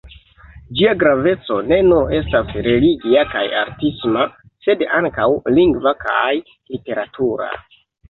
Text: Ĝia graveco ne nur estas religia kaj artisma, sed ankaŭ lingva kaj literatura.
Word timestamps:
Ĝia 0.77 0.93
graveco 1.03 1.57
ne 1.73 1.77
nur 1.89 2.15
estas 2.21 2.57
religia 2.69 3.27
kaj 3.35 3.45
artisma, 3.67 4.27
sed 4.67 4.85
ankaŭ 5.03 5.31
lingva 5.63 5.97
kaj 6.05 6.29
literatura. 6.51 7.57